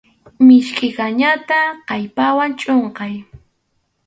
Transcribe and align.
Miskʼi 0.45 0.87
kañata 0.97 1.59
kallpawan 1.87 2.51
chʼunqay. 2.59 3.13